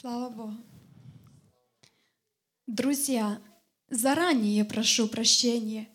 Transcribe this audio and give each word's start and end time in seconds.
Слава 0.00 0.30
Богу. 0.30 0.54
Друзья, 2.68 3.42
заранее 3.90 4.64
прошу 4.64 5.08
прощения. 5.08 5.88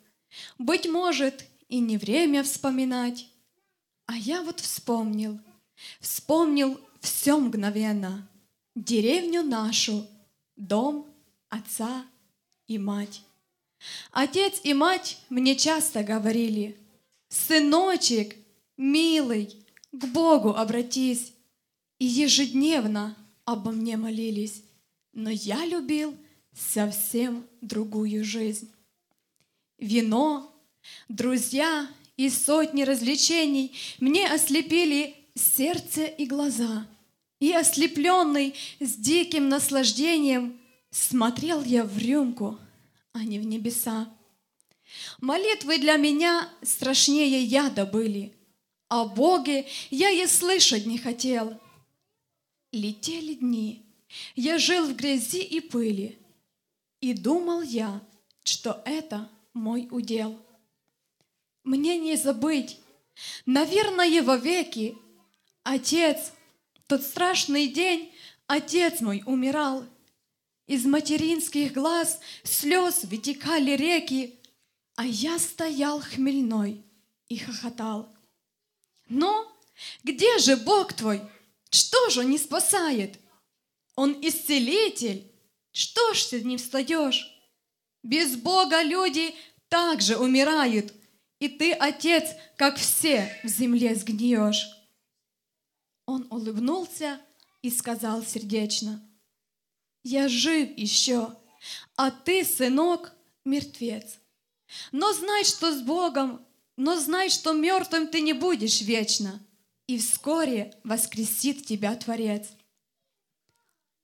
Быть 0.58 0.90
может, 0.90 1.46
и 1.70 1.80
не 1.80 1.98
время 1.98 2.44
вспоминать. 2.44 3.30
А 4.06 4.18
я 4.18 4.42
вот 4.42 4.60
вспомнил, 4.60 5.40
вспомнил 6.02 6.82
все 7.00 7.38
мгновенно. 7.38 8.28
Деревню 8.76 9.42
нашу, 9.42 10.06
дом, 10.58 11.08
отца 11.48 12.06
и 12.68 12.78
мать. 12.78 13.22
Отец 14.12 14.60
и 14.66 14.74
мать 14.74 15.18
мне 15.30 15.56
часто 15.56 16.04
говорили, 16.04 16.78
«Сыночек, 17.30 18.36
милый, 18.76 19.66
к 19.94 20.06
Богу 20.08 20.50
обратись!» 20.50 21.32
И 22.00 22.06
ежедневно 22.06 23.16
обо 23.46 23.72
мне 23.72 23.98
молились, 23.98 24.64
но 25.14 25.30
я 25.30 25.66
любил 25.66 26.16
совсем 26.54 27.46
другую 27.62 28.24
жизнь. 28.24 28.72
Вино, 29.78 30.54
друзья 31.10 31.88
и 32.18 32.30
сотни 32.30 32.84
развлечений 32.84 33.76
мне 34.00 34.28
ослепили 34.28 35.16
сердце 35.36 36.06
и 36.06 36.26
глаза. 36.26 36.88
И 37.40 37.52
ослепленный 37.52 38.56
с 38.80 38.96
диким 38.96 39.50
наслаждением 39.50 40.60
смотрел 40.92 41.62
я 41.64 41.84
в 41.84 41.98
рюмку, 41.98 42.58
а 43.12 43.24
не 43.26 43.40
в 43.40 43.46
небеса. 43.46 44.10
Молитвы 45.20 45.80
для 45.80 45.98
меня 45.98 46.48
страшнее 46.62 47.44
яда 47.44 47.86
были. 47.86 48.34
О 48.88 49.06
Боге 49.06 49.66
я 49.90 50.10
и 50.10 50.26
слышать 50.28 50.86
не 50.86 50.98
хотел. 50.98 51.60
Летели 52.74 53.36
дни, 53.36 53.86
я 54.36 54.58
жил 54.58 54.88
в 54.88 54.96
грязи 54.96 55.44
и 55.44 55.60
пыли, 55.60 56.18
И 57.02 57.14
думал 57.14 57.62
я, 57.62 58.02
что 58.44 58.82
это 58.86 59.30
мой 59.54 59.88
удел. 59.92 60.44
Мне 61.64 62.00
не 62.00 62.16
забыть, 62.16 62.80
наверное, 63.46 64.24
вовеки, 64.24 64.98
Отец, 65.62 66.34
тот 66.88 67.04
страшный 67.04 67.68
день, 67.68 68.12
Отец 68.48 69.02
мой 69.02 69.22
умирал. 69.28 69.86
Из 70.66 70.84
материнских 70.86 71.74
глаз 71.74 72.20
слез 72.44 73.04
вытекали 73.04 73.76
реки, 73.76 74.40
А 74.96 75.06
я 75.06 75.38
стоял 75.38 76.02
хмельной 76.02 76.84
и 77.30 77.38
хохотал. 77.38 78.10
Но 79.10 79.48
где 80.04 80.40
же 80.40 80.58
Бог 80.58 80.94
твой? 80.94 81.22
Что 81.74 82.12
же 82.12 82.24
не 82.24 82.38
спасает? 82.38 83.20
Он 83.96 84.16
исцелитель. 84.22 85.32
Что 85.72 86.14
ж 86.14 86.24
ты 86.26 86.44
не 86.44 86.58
встаешь? 86.58 87.28
Без 88.04 88.36
Бога 88.36 88.84
люди 88.84 89.34
также 89.70 90.18
умирают, 90.18 90.94
и 91.40 91.48
ты, 91.50 91.74
Отец, 91.74 92.30
как 92.58 92.78
все 92.78 93.40
в 93.44 93.48
земле 93.48 93.96
сгниешь. 93.96 94.70
Он 96.06 96.28
улыбнулся 96.30 97.20
и 97.64 97.72
сказал 97.72 98.24
сердечно, 98.24 99.02
«Я 100.04 100.28
жив 100.28 100.78
еще, 100.78 101.36
а 101.96 102.12
ты, 102.12 102.46
сынок, 102.46 103.14
мертвец. 103.46 104.20
Но 104.92 105.12
знай, 105.12 105.44
что 105.44 105.72
с 105.72 105.82
Богом, 105.82 106.46
но 106.78 107.00
знай, 107.00 107.32
что 107.32 107.54
мертвым 107.54 108.10
ты 108.10 108.22
не 108.22 108.34
будешь 108.34 108.82
вечно, 108.82 109.42
и 109.94 110.00
вскоре 110.00 110.74
воскресит 110.84 111.66
тебя 111.66 111.96
Творец». 111.96 112.50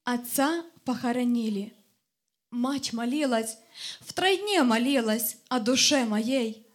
Отца 0.03 0.63
похоронили. 0.85 1.73
Мать 2.51 2.93
молилась, 2.93 3.57
втройне 4.01 4.63
молилась 4.63 5.37
о 5.49 5.59
душе 5.59 6.05
моей. 6.05 6.65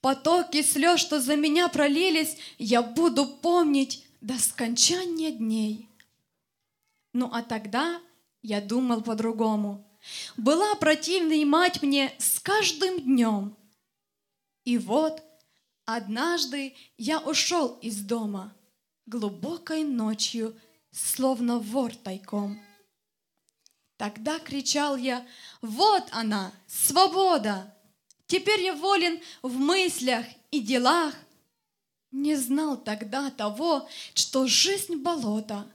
Потоки 0.00 0.62
слез, 0.62 1.00
что 1.00 1.20
за 1.20 1.36
меня 1.36 1.68
пролились, 1.68 2.36
я 2.58 2.82
буду 2.82 3.26
помнить 3.26 4.04
до 4.20 4.38
скончания 4.38 5.30
дней. 5.30 5.88
Ну 7.12 7.30
а 7.32 7.42
тогда 7.42 8.00
я 8.42 8.60
думал 8.60 9.02
по-другому. 9.02 9.86
Была 10.36 10.74
противной 10.74 11.44
мать 11.44 11.82
мне 11.82 12.14
с 12.18 12.40
каждым 12.40 13.00
днем. 13.00 13.56
И 14.64 14.78
вот 14.78 15.22
однажды 15.94 16.74
я 16.96 17.20
ушел 17.20 17.78
из 17.82 18.00
дома 18.00 18.54
глубокой 19.06 19.84
ночью, 19.84 20.58
словно 20.90 21.58
вор 21.58 21.94
тайком. 21.94 22.60
Тогда 23.96 24.38
кричал 24.38 24.96
я, 24.96 25.26
вот 25.60 26.04
она, 26.10 26.52
свобода! 26.66 27.76
Теперь 28.26 28.62
я 28.62 28.74
волен 28.74 29.20
в 29.42 29.58
мыслях 29.58 30.24
и 30.50 30.60
делах, 30.60 31.14
не 32.12 32.36
знал 32.36 32.76
тогда 32.76 33.30
того, 33.30 33.88
что 34.14 34.46
жизнь 34.46 34.96
болота, 34.96 35.66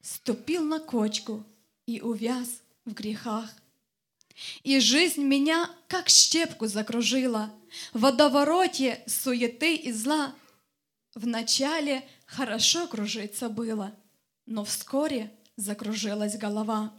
Ступил 0.00 0.62
на 0.62 0.78
кочку 0.78 1.44
и 1.84 2.00
увяз 2.00 2.62
в 2.84 2.92
грехах. 2.92 3.50
И 4.62 4.80
жизнь 4.80 5.22
меня, 5.22 5.70
как 5.88 6.08
щепку, 6.08 6.66
закружила 6.66 7.52
В 7.92 8.00
водовороте 8.00 9.02
суеты 9.06 9.76
и 9.76 9.92
зла. 9.92 10.34
Вначале 11.14 12.06
хорошо 12.26 12.86
кружиться 12.86 13.48
было, 13.48 13.94
Но 14.44 14.64
вскоре 14.64 15.32
закружилась 15.56 16.36
голова. 16.36 16.92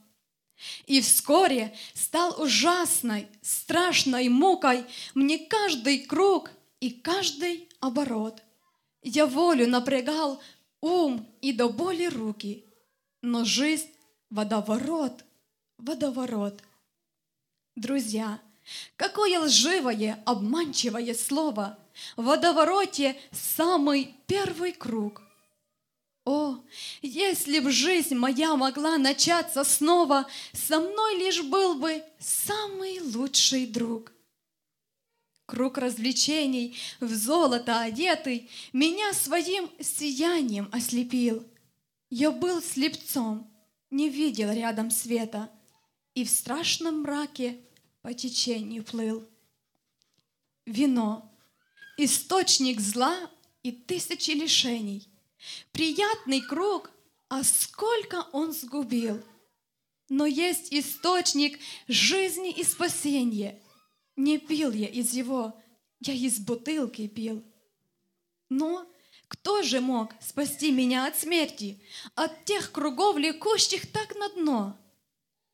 И 0.88 1.02
вскоре 1.02 1.76
стал 1.94 2.42
ужасной, 2.42 3.28
страшной 3.42 4.28
мукой 4.30 4.86
Мне 5.14 5.38
каждый 5.38 6.00
круг 6.00 6.52
и 6.80 6.90
каждый 6.90 7.70
оборот. 7.80 8.42
Я 9.04 9.28
волю 9.28 9.68
напрягал, 9.68 10.42
ум 10.82 11.28
и 11.42 11.54
до 11.54 11.70
боли 11.70 12.06
руки, 12.06 12.66
но 13.22 13.46
жизнь— 13.46 13.90
водоворот, 14.30 15.24
водоворот. 15.78 16.62
Друзья, 17.78 18.42
какое 18.96 19.40
лживое, 19.40 20.20
обманчивое 20.26 21.14
слово! 21.14 21.78
В 22.16 22.24
водовороте 22.24 23.16
самый 23.32 24.16
первый 24.26 24.72
круг. 24.72 25.22
О, 26.26 26.58
если 27.04 27.60
б 27.60 27.70
жизнь 27.70 28.16
моя 28.16 28.56
могла 28.56 28.98
начаться 28.98 29.64
снова, 29.64 30.26
Со 30.54 30.80
мной 30.80 31.18
лишь 31.20 31.44
был 31.44 31.76
бы 31.76 32.04
самый 32.18 33.00
лучший 33.00 33.68
друг. 33.68 34.12
Круг 35.46 35.78
развлечений, 35.78 36.76
в 37.00 37.14
золото 37.14 37.80
одетый, 37.82 38.50
Меня 38.74 39.14
своим 39.14 39.70
сиянием 39.80 40.68
ослепил. 40.72 41.46
Я 42.10 42.32
был 42.32 42.60
слепцом, 42.60 43.48
не 43.92 44.10
видел 44.10 44.52
рядом 44.52 44.90
света, 44.90 45.52
И 46.16 46.26
в 46.26 46.32
страшном 46.32 47.02
мраке 47.02 47.60
по 48.08 48.14
течению 48.14 48.86
плыл. 48.86 49.28
Вино, 50.66 51.30
источник 51.98 52.80
зла 52.80 53.30
и 53.64 53.74
тысячи 53.74 54.32
лишений, 54.32 55.10
Приятный 55.74 56.40
круг, 56.40 56.90
а 57.28 57.44
сколько 57.44 58.26
он 58.32 58.54
сгубил! 58.54 59.22
Но 60.08 60.26
есть 60.26 60.72
источник 60.72 61.60
жизни 61.90 62.50
и 62.50 62.64
спасения— 62.64 63.62
не 64.16 64.38
пил 64.38 64.72
я 64.72 64.88
из 64.88 65.12
его, 65.12 65.62
я 66.00 66.14
из 66.14 66.40
бутылки 66.40 67.10
пил. 67.10 67.44
Но 68.48 68.90
кто 69.28 69.64
же 69.64 69.82
мог 69.82 70.14
спасти 70.22 70.72
меня 70.72 71.08
от 71.08 71.20
смерти, 71.20 71.84
от 72.16 72.46
тех 72.46 72.72
кругов 72.72 73.18
лекущих 73.18 73.92
так 73.92 74.16
на 74.16 74.30
дно? 74.30 74.78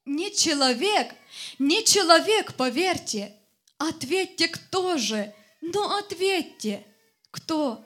Не 0.06 0.32
человек, 0.32 1.16
не 1.60 1.84
человек, 1.84 2.56
поверьте. 2.56 3.36
Ответьте, 3.78 4.48
кто 4.48 4.98
же? 4.98 5.34
Ну, 5.62 5.98
ответьте, 5.98 6.86
кто? 7.32 7.86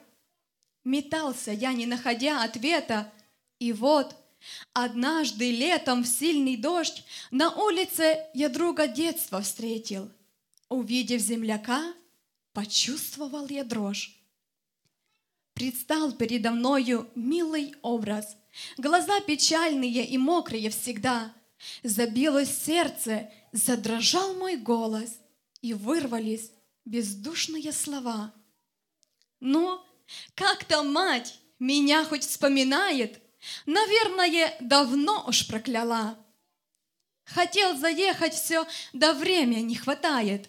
Метался 0.84 1.52
я, 1.52 1.72
не 1.72 1.86
находя 1.86 2.42
ответа, 2.42 3.12
и 3.58 3.72
вот 3.72 4.14
однажды 4.72 5.50
летом 5.50 6.04
в 6.04 6.06
сильный 6.06 6.56
дождь 6.56 7.04
на 7.30 7.50
улице 7.54 8.24
я 8.34 8.48
друга 8.48 8.86
детства 8.86 9.42
встретил– 9.42 10.10
Увидев 10.68 11.22
земляка, 11.22 11.94
почувствовал 12.52 13.48
я 13.48 13.64
дрожь. 13.64 14.14
Предстал 15.54 16.12
передо 16.12 16.50
мною 16.50 17.08
милый 17.14 17.74
образ, 17.82 18.36
Глаза 18.76 19.20
печальные 19.20 20.04
и 20.04 20.18
мокрые 20.18 20.70
всегда. 20.70 21.32
Забилось 21.82 22.50
сердце, 22.50 23.30
задрожал 23.52 24.34
мой 24.34 24.56
голос, 24.56 25.18
И 25.60 25.74
вырвались 25.74 26.52
бездушные 26.84 27.72
слова. 27.72 28.32
«Ну, 29.40 29.80
как-то 30.34 30.82
мать 30.82 31.40
меня 31.58 32.04
хоть 32.04 32.24
вспоминает?» 32.24 33.22
Наверное, 33.66 34.56
давно 34.60 35.24
уж 35.26 35.46
прокляла. 35.46 36.18
Хотел 37.24 37.76
заехать 37.76 38.34
все, 38.34 38.66
да 38.92 39.12
время 39.12 39.60
не 39.60 39.74
хватает. 39.76 40.48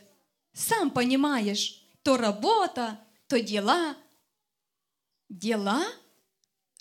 Сам 0.53 0.89
понимаешь, 0.91 1.83
то 2.03 2.17
работа, 2.17 2.99
то 3.27 3.39
дела. 3.41 3.95
Дела? 5.27 5.85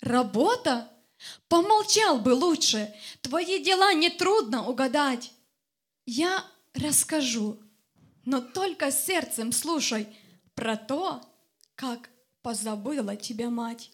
Работа? 0.01 0.89
Помолчал 1.49 2.19
бы 2.19 2.29
лучше, 2.29 2.93
твои 3.21 3.61
дела 3.61 3.93
нетрудно 3.93 4.65
угадать. 4.65 5.33
Я 6.11 6.43
расскажу, 6.73 7.59
но 8.25 8.41
только 8.41 8.91
сердцем 8.91 9.51
слушай 9.51 10.07
про 10.55 10.75
то, 10.75 11.21
как 11.75 12.09
позабыла 12.41 13.15
тебя 13.15 13.51
мать. 13.51 13.91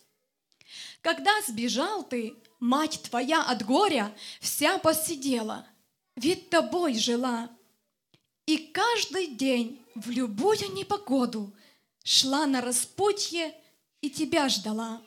Когда 1.01 1.33
сбежал 1.45 2.03
ты, 2.07 2.33
мать 2.61 3.01
твоя 3.03 3.43
от 3.43 3.65
горя 3.65 4.15
вся 4.39 4.77
посидела, 4.77 5.67
ведь 6.15 6.49
тобой 6.49 6.93
жила. 6.93 7.49
И 8.45 8.59
каждый 8.59 9.27
день 9.35 9.85
в 9.93 10.09
любую 10.09 10.71
непогоду 10.71 11.53
шла 12.05 12.45
на 12.45 12.61
распутье 12.61 13.53
и 13.99 14.09
тебя 14.09 14.47
ждала. 14.47 15.01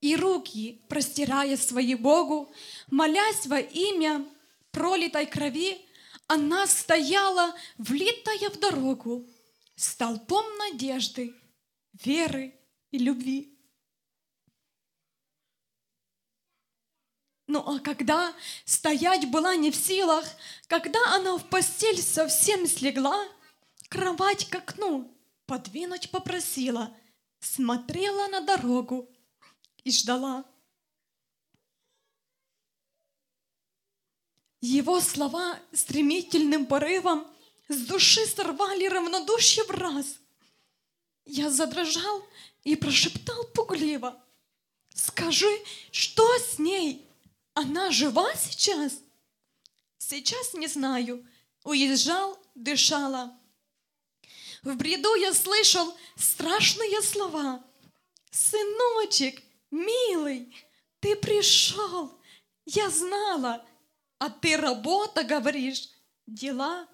И 0.00 0.16
руки, 0.16 0.80
простирая 0.88 1.58
свои 1.58 1.94
Богу, 1.94 2.50
молясь 2.88 3.46
во 3.46 3.60
имя 3.60 4.24
пролитой 4.76 5.24
крови, 5.24 5.88
она 6.26 6.66
стояла, 6.66 7.54
влитая 7.78 8.50
в 8.50 8.60
дорогу, 8.60 9.26
столпом 9.74 10.44
надежды, 10.58 11.34
веры 11.94 12.54
и 12.90 12.98
любви. 12.98 13.58
Ну 17.46 17.60
а 17.60 17.78
когда 17.78 18.34
стоять 18.66 19.30
была 19.30 19.56
не 19.56 19.70
в 19.70 19.76
силах, 19.76 20.26
когда 20.66 21.00
она 21.14 21.38
в 21.38 21.48
постель 21.48 22.02
совсем 22.02 22.66
слегла, 22.66 23.26
кровать 23.88 24.46
к 24.50 24.56
окну 24.56 25.10
подвинуть 25.46 26.10
попросила, 26.10 26.94
смотрела 27.40 28.28
на 28.28 28.40
дорогу 28.42 29.08
и 29.84 29.90
ждала. 29.90 30.44
Его 34.60 35.00
слова 35.00 35.58
стремительным 35.72 36.66
порывом 36.66 37.26
с 37.68 37.86
души 37.86 38.26
сорвали 38.26 38.86
равнодушие 38.86 39.64
в 39.64 39.70
раз. 39.70 40.18
Я 41.24 41.50
задрожал 41.50 42.22
и 42.64 42.76
прошептал 42.76 43.44
пугливо. 43.54 44.22
«Скажи, 44.94 45.50
что 45.90 46.26
с 46.38 46.58
ней? 46.58 47.06
Она 47.54 47.90
жива 47.90 48.34
сейчас?» 48.34 49.00
«Сейчас 49.98 50.54
не 50.54 50.68
знаю. 50.68 51.26
Уезжал, 51.66 52.38
дышала. 52.54 53.36
В 54.62 54.76
бреду 54.76 55.12
я 55.16 55.34
слышал 55.34 55.92
страшные 56.16 57.02
слова. 57.02 57.60
«Сыночек, 58.30 59.42
милый, 59.72 60.54
ты 61.00 61.16
пришел, 61.16 62.12
я 62.66 62.88
знала, 62.90 63.66
а 64.18 64.30
ты 64.30 64.56
работа, 64.56 65.24
говоришь, 65.24 65.90
дела». 66.26 66.88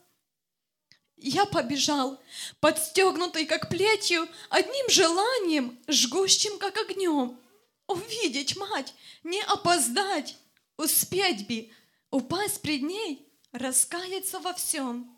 Я 1.17 1.47
побежал, 1.47 2.21
подстегнутый 2.59 3.47
как 3.47 3.69
плетью, 3.69 4.29
одним 4.51 4.91
желанием, 4.91 5.79
жгущим 5.87 6.59
как 6.59 6.77
огнем. 6.77 7.39
Увидеть 7.87 8.57
мать, 8.57 8.93
не 9.23 9.41
опоздать, 9.43 10.37
успеть 10.77 11.47
би, 11.47 11.73
упасть 12.11 12.61
пред 12.61 12.83
ней, 12.83 13.29
раскаяться 13.53 14.41
во 14.41 14.53
всем. 14.55 15.17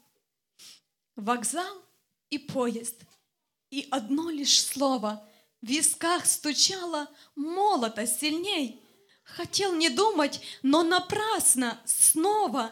Вокзал 1.17 1.83
и 2.29 2.39
поезд. 2.39 2.97
И 3.71 3.89
одно 3.91 4.29
лишь 4.29 4.63
слово 4.63 5.27
в 5.63 5.67
висках 5.67 6.27
стучало 6.27 7.09
молото 7.35 8.07
сильней. 8.07 8.84
Хотел 9.25 9.75
не 9.75 9.89
думать, 9.89 10.41
но 10.63 10.83
напрасно 10.83 11.81
снова 11.87 12.71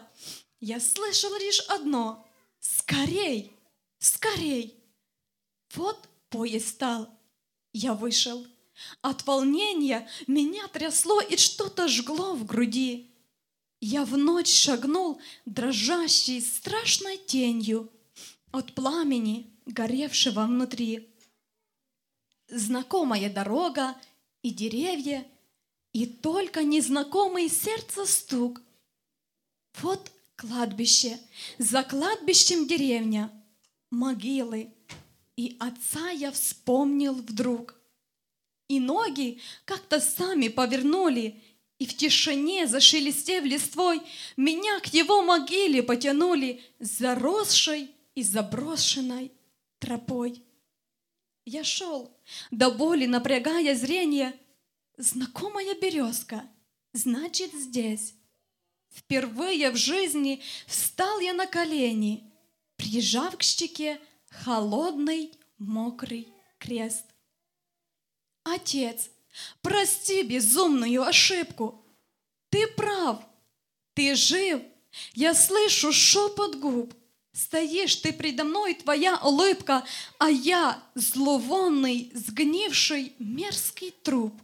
я 0.59 0.79
слышал 0.79 1.35
лишь 1.37 1.59
одно— 1.67 2.25
скорей, 2.59 3.51
скорей. 3.99 4.81
Вот 5.73 6.07
поезд 6.29 6.69
стал, 6.69 7.09
я 7.73 7.93
вышел. 7.93 8.47
От 9.01 9.25
волнения 9.27 10.07
меня 10.27 10.67
трясло 10.67 11.21
и 11.21 11.37
что-то 11.37 11.87
жгло 11.87 12.33
в 12.33 12.45
груди. 12.45 13.11
Я 13.81 14.05
в 14.05 14.17
ночь 14.17 14.51
шагнул 14.51 15.19
дрожащей 15.45 16.41
страшной 16.41 17.17
тенью 17.17 17.91
от 18.51 18.73
пламени, 18.73 19.53
горевшего 19.65 20.45
внутри. 20.45 21.09
Знакомая 22.47 23.29
дорога 23.33 23.95
и 24.41 24.51
деревья, 24.51 25.27
и 25.93 26.07
только 26.07 26.63
незнакомый 26.63 27.49
сердце 27.49 28.05
стук. 28.05 28.61
Вот 29.79 30.11
кладбище, 30.35 31.19
за 31.59 31.83
кладбищем 31.83 32.67
деревня, 32.67 33.31
могилы, 33.91 34.73
и 35.35 35.55
отца 35.59 36.09
я 36.09 36.31
вспомнил 36.31 37.13
вдруг. 37.13 37.75
И 38.67 38.79
ноги 38.79 39.39
как-то 39.65 39.99
сами 39.99 40.47
повернули, 40.47 41.41
и 41.79 41.85
в 41.85 41.95
тишине, 41.95 42.67
зашелестев 42.67 43.43
листвой, 43.43 44.01
меня 44.37 44.79
к 44.79 44.87
его 44.87 45.21
могиле 45.21 45.83
потянули, 45.83 46.63
заросшей 46.79 47.91
и 48.15 48.23
заброшенной 48.23 49.31
тропой. 49.79 50.43
Я 51.45 51.63
шел, 51.63 52.15
до 52.51 52.71
боли 52.71 53.05
напрягая 53.05 53.75
зрение, 53.75 54.33
знакомая 54.97 55.75
березка, 55.79 56.43
значит, 56.93 57.53
здесь. 57.53 58.15
Впервые 58.89 59.71
в 59.71 59.75
жизни 59.75 60.41
встал 60.67 61.19
я 61.19 61.33
на 61.33 61.47
колени, 61.47 62.31
прижав 62.75 63.37
к 63.37 63.43
щеке 63.43 63.99
холодный 64.29 65.31
мокрый 65.57 66.27
крест. 66.59 67.05
Отец, 68.43 69.09
прости 69.61 70.21
безумную 70.23 71.03
ошибку. 71.03 71.85
Ты 72.49 72.67
прав, 72.67 73.23
ты 73.95 74.15
жив, 74.15 74.61
я 75.13 75.33
слышу 75.33 75.91
шепот 75.91 76.55
губ. 76.55 76.93
Стоишь 77.31 77.95
ты 77.95 78.13
предо 78.13 78.43
мной, 78.43 78.75
твоя 78.75 79.17
улыбка, 79.17 79.83
а 80.19 80.29
я 80.29 80.83
зловонный, 80.93 82.11
сгнивший, 82.13 83.13
мерзкий 83.17 83.89
труп. 83.89 84.39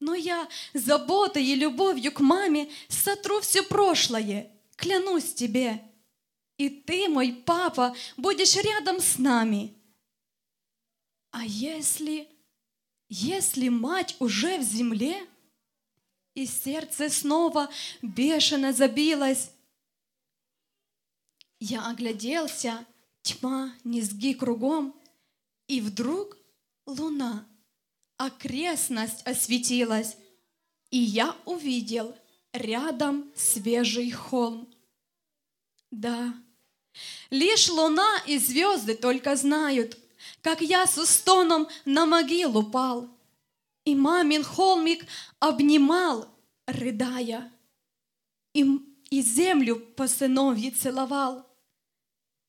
Но 0.00 0.14
я 0.14 0.48
заботой 0.74 1.44
и 1.44 1.54
любовью 1.54 2.12
к 2.12 2.20
маме 2.20 2.70
сотру 2.88 3.40
все 3.40 3.62
прошлое, 3.62 4.50
клянусь 4.76 5.34
тебе. 5.34 5.82
И 6.56 6.68
ты, 6.68 7.08
мой 7.08 7.32
папа, 7.32 7.96
будешь 8.16 8.56
рядом 8.56 9.00
с 9.00 9.18
нами. 9.18 9.74
А 11.30 11.44
если, 11.44 12.28
если 13.08 13.68
мать 13.68 14.16
уже 14.20 14.58
в 14.58 14.62
земле, 14.62 15.26
и 16.34 16.46
сердце 16.46 17.08
снова 17.08 17.70
бешено 18.02 18.72
забилось, 18.72 19.50
я 21.60 21.88
огляделся, 21.88 22.84
тьма, 23.22 23.74
низги 23.84 24.34
кругом, 24.34 24.94
и 25.66 25.80
вдруг 25.80 26.36
луна, 26.86 27.48
окрестность 28.16 29.26
осветилась, 29.26 30.16
и 30.90 30.98
я 30.98 31.36
увидел 31.44 32.16
рядом 32.52 33.32
свежий 33.34 34.10
холм. 34.10 34.72
Да, 35.90 36.34
лишь 37.30 37.68
луна 37.68 38.18
и 38.26 38.38
звезды 38.38 38.94
только 38.94 39.36
знают, 39.36 39.98
как 40.40 40.60
я 40.60 40.86
с 40.86 40.98
устоном 40.98 41.68
на 41.84 42.06
могилу 42.06 42.62
пал, 42.62 43.08
и 43.84 43.94
мамин 43.94 44.42
холмик 44.42 45.06
обнимал, 45.38 46.28
рыдая, 46.66 47.52
и, 48.54 48.64
и 49.10 49.20
землю 49.22 49.76
по 49.76 50.08
сыновье 50.08 50.70
целовал. 50.70 51.46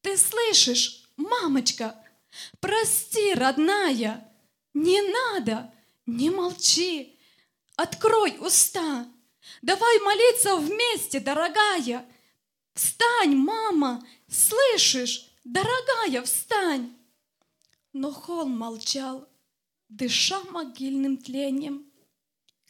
Ты 0.01 0.17
слышишь, 0.17 1.03
мамочка? 1.17 1.95
Прости, 2.59 3.33
родная, 3.33 4.31
не 4.75 5.01
надо, 5.01 5.73
не 6.05 6.29
молчи. 6.29 7.17
Открой 7.77 8.37
уста. 8.39 9.07
Давай 9.61 9.99
молиться 9.99 10.57
вместе, 10.57 11.19
дорогая. 11.19 12.05
Встань, 12.73 13.35
мама, 13.35 14.05
слышишь, 14.27 15.31
дорогая, 15.45 16.21
встань. 16.23 16.93
Но 17.93 18.11
холм 18.11 18.57
молчал, 18.57 19.27
дыша 19.87 20.43
могильным 20.51 21.17
тлением. 21.17 21.89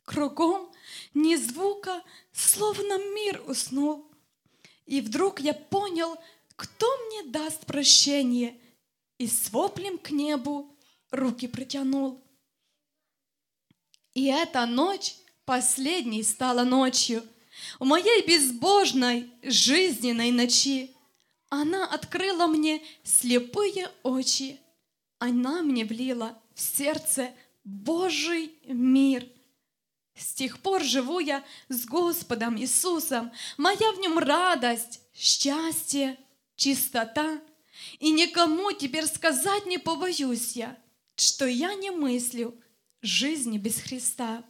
Кругом 0.03 0.71
ни 1.15 1.35
звука, 1.35 2.03
словно 2.31 2.99
мир 3.15 3.41
уснул. 3.47 4.11
И 4.85 5.01
вдруг 5.01 5.39
я 5.39 5.55
понял, 5.55 6.17
кто 6.55 6.85
мне 7.07 7.23
даст 7.23 7.65
прощение, 7.65 8.59
И 9.17 9.27
с 9.27 9.49
воплем 9.49 9.97
к 9.97 10.11
небу 10.11 10.74
руки 11.11 11.47
протянул. 11.47 12.23
И 14.13 14.25
эта 14.25 14.65
ночь 14.65 15.15
последней 15.45 16.23
стала 16.23 16.63
ночью 16.63 17.23
В 17.79 17.85
моей 17.85 18.25
безбожной 18.25 19.31
жизненной 19.43 20.31
ночи. 20.31 20.91
Она 21.49 21.85
открыла 21.85 22.47
мне 22.47 22.81
слепые 23.03 23.91
очи, 24.03 24.59
Она 25.19 25.61
мне 25.61 25.85
влила 25.85 26.37
в 26.53 26.59
сердце 26.59 27.31
Божий 27.63 28.53
мир. 28.65 29.27
С 30.15 30.33
тех 30.33 30.59
пор 30.59 30.81
живу 30.81 31.19
я 31.19 31.43
с 31.67 31.85
Господом 31.85 32.57
Иисусом, 32.57 33.31
Моя 33.57 33.91
в 33.91 33.99
нем 33.99 34.17
радость, 34.17 35.01
счастье, 35.13 36.17
чистота. 36.55 37.39
И 37.99 38.11
никому 38.11 38.71
теперь 38.71 39.05
сказать 39.05 39.65
не 39.65 39.77
побоюсь 39.77 40.53
я, 40.53 40.77
Что 41.15 41.45
я 41.45 41.73
не 41.75 41.91
мыслю 41.91 42.59
жизни 43.01 43.57
без 43.57 43.79
Христа. 43.79 44.43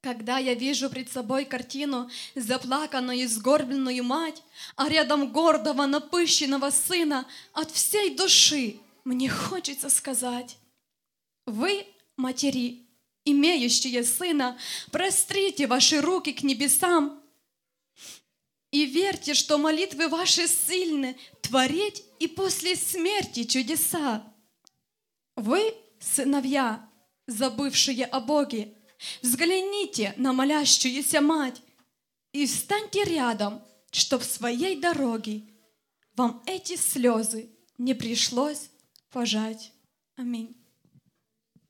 Когда 0.00 0.38
я 0.38 0.54
вижу 0.54 0.88
пред 0.88 1.10
собой 1.10 1.44
картину 1.44 2.08
заплаканную 2.36 3.18
и 3.18 3.26
сгорбленную 3.26 4.04
мать, 4.04 4.42
а 4.76 4.88
рядом 4.88 5.32
гордого 5.32 5.84
напыщенного 5.86 6.70
сына, 6.70 7.26
от 7.52 7.72
всей 7.72 8.14
души 8.14 8.76
мне 9.04 9.28
хочется 9.28 9.90
сказать, 9.90 10.58
вы, 11.44 11.86
матери, 12.16 12.86
имеющие 13.24 14.04
сына, 14.04 14.56
прострите 14.92 15.66
ваши 15.66 16.00
руки 16.00 16.32
к 16.32 16.44
небесам 16.44 17.20
и 18.70 18.86
верьте, 18.86 19.34
что 19.34 19.58
молитвы 19.58 20.08
ваши 20.08 20.48
сильны 20.48 21.16
творить 21.40 22.04
и 22.18 22.26
после 22.26 22.76
смерти 22.76 23.44
чудеса. 23.44 24.34
Вы, 25.36 25.74
сыновья, 26.00 26.88
забывшие 27.26 28.04
о 28.04 28.20
Боге, 28.20 28.74
взгляните 29.22 30.14
на 30.16 30.32
молящуюся 30.32 31.20
мать 31.20 31.62
и 32.32 32.46
встаньте 32.46 33.04
рядом, 33.04 33.62
чтоб 33.90 34.22
в 34.22 34.24
своей 34.24 34.80
дороге 34.80 35.42
вам 36.16 36.42
эти 36.46 36.76
слезы 36.76 37.50
не 37.78 37.94
пришлось 37.94 38.70
пожать. 39.10 39.72
Аминь. 40.16 40.65